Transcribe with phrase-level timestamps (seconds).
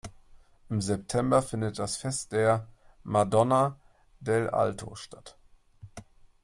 [0.69, 2.67] Im September findet das Fest der
[3.03, 3.79] "Madonna
[4.19, 5.37] dell’Alto" statt.